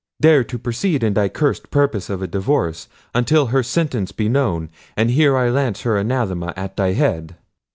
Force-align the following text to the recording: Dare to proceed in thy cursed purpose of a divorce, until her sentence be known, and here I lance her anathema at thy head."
Dare 0.19 0.43
to 0.45 0.57
proceed 0.57 1.03
in 1.03 1.13
thy 1.13 1.29
cursed 1.29 1.69
purpose 1.69 2.09
of 2.09 2.23
a 2.23 2.27
divorce, 2.27 2.87
until 3.13 3.45
her 3.45 3.61
sentence 3.61 4.11
be 4.11 4.27
known, 4.27 4.71
and 4.97 5.11
here 5.11 5.37
I 5.37 5.51
lance 5.51 5.81
her 5.81 5.95
anathema 5.95 6.55
at 6.57 6.75
thy 6.75 6.93
head." 6.93 7.35